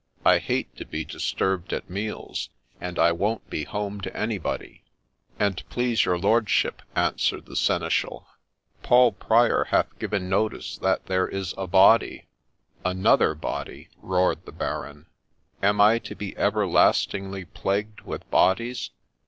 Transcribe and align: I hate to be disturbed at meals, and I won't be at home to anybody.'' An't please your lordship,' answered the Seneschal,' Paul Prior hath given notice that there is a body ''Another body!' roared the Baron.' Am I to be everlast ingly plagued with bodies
I 0.25 0.39
hate 0.39 0.75
to 0.77 0.85
be 0.85 1.05
disturbed 1.05 1.71
at 1.73 1.87
meals, 1.87 2.49
and 2.79 2.97
I 2.97 3.11
won't 3.11 3.47
be 3.51 3.61
at 3.61 3.67
home 3.67 4.01
to 4.01 4.17
anybody.'' 4.17 4.81
An't 5.39 5.61
please 5.69 6.05
your 6.05 6.17
lordship,' 6.17 6.81
answered 6.95 7.45
the 7.45 7.55
Seneschal,' 7.55 8.25
Paul 8.81 9.11
Prior 9.11 9.65
hath 9.65 9.99
given 9.99 10.27
notice 10.27 10.79
that 10.79 11.05
there 11.05 11.27
is 11.27 11.53
a 11.55 11.67
body 11.67 12.25
''Another 12.97 13.35
body!' 13.35 13.89
roared 14.01 14.43
the 14.47 14.51
Baron.' 14.51 15.05
Am 15.61 15.79
I 15.79 15.99
to 15.99 16.15
be 16.15 16.33
everlast 16.33 17.11
ingly 17.13 17.45
plagued 17.53 18.01
with 18.01 18.27
bodies 18.31 18.89